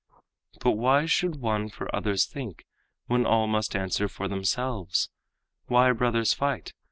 "But 0.61 0.71
why 0.71 1.05
should 1.05 1.35
one 1.41 1.69
for 1.69 1.95
others 1.95 2.25
think, 2.25 2.65
when 3.05 3.23
all 3.23 3.45
Must 3.45 3.75
answer 3.75 4.07
for 4.07 4.27
themselves? 4.27 5.11
Why 5.67 5.91
brothers 5.91 6.33
fight? 6.33 6.73